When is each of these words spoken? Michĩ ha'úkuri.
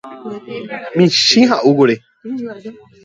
Michĩ 0.95 1.41
ha'úkuri. 1.49 1.95